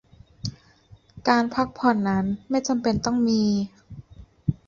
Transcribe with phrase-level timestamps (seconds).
[1.29, 3.43] การพักผ่อนนั้นไม่จำเป็นต้องมี